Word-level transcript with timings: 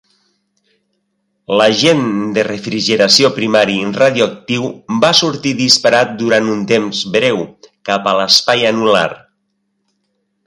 L'agent 1.59 2.07
de 2.37 2.45
refrigeració 2.47 3.29
primari 3.35 3.75
radioactiu 3.99 4.65
va 5.05 5.11
sortir 5.21 5.53
disparat 5.61 6.15
durant 6.23 6.49
un 6.57 6.63
temps 6.73 7.03
breu 7.17 7.43
cap 7.91 8.09
a 8.13 8.15
l'espai 8.21 8.69
anular. 8.71 9.07